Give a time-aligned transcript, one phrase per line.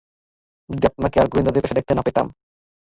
[0.69, 2.27] যদি আপনাকে আর গোয়েন্দার পেশায় দেখতে না পেতাম!